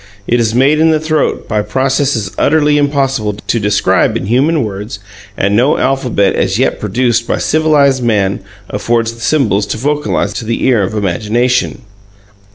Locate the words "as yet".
6.33-6.79